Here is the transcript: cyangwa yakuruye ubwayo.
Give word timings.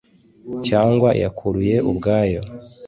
cyangwa 0.67 1.09
yakuruye 1.21 1.75
ubwayo. 1.91 2.41